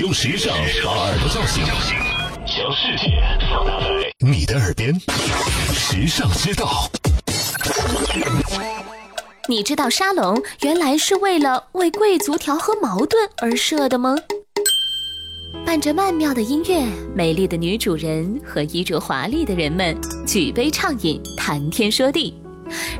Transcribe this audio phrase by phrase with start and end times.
[0.00, 1.64] 用时尚把耳朵叫醒，
[2.46, 4.94] 将世界放大在你的耳边，
[5.74, 6.88] 时尚之道。
[9.48, 14.14] 你知道沙龙原来是为了为贵族调和矛盾而设的吗？
[15.66, 16.80] 伴着曼妙的音乐，
[17.12, 22.40] 美丽的女主人和衣着华丽的人们举杯畅饮，谈天说地。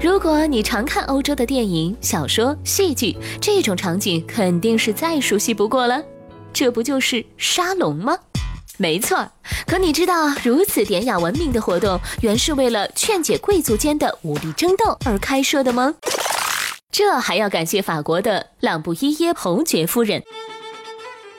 [0.01, 6.03] 如果你常看欧洲的电影、小说、戏剧，这种场景肯定是再熟悉不过了。
[6.59, 8.19] 这不就是沙龙吗？
[8.79, 9.31] 没错。
[9.65, 15.95] 可你知道，如此典雅文明的活动，原是为了劝解贵族间的武力争斗而开设的吗？
[16.91, 20.21] 这还要感谢法国的朗布依耶侯爵夫人。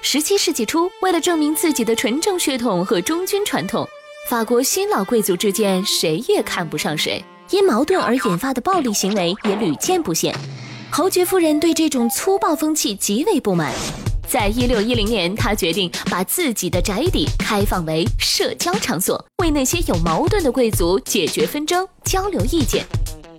[0.01, 3.85] 十七世纪初，为了证明自己的纯正血统和忠君传统，
[4.29, 10.33] 法国新老贵族之间谁也看不上谁，因矛盾而引发的暴力行为也屡见不鲜。
[10.89, 13.73] 侯爵夫人对这种粗暴风气极为不满，
[14.29, 22.85] 在一六一零年，他决定把自己的宅邸开放为社交场所，为那些有矛盾的贵族解决纷争、交流意见。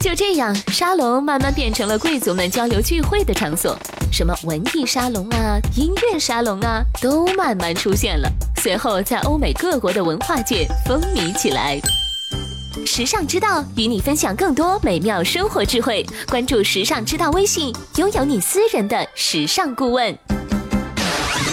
[0.01, 3.79] 就这样，沙龙慢慢变成了贵族们交流聚会的场所，
[4.11, 8.29] 什么文艺沙龙啊、音乐沙龙啊，都慢慢出现了。
[8.57, 11.81] 随后，在欧美各国的文化界风靡起来。
[12.85, 20.19] 时尚之道与你分享更多美妙生活智慧，关注时尚之道微信，拥有你私人的时尚顾问。